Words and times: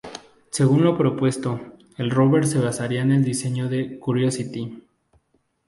Según 0.49 0.83
lo 0.83 0.97
propuesto, 0.97 1.77
el 1.97 2.09
rover 2.09 2.47
se 2.47 2.57
basaría 2.57 3.03
en 3.03 3.11
el 3.11 3.23
diseño 3.23 3.69
del 3.69 3.99
"Curiosity". 3.99 4.81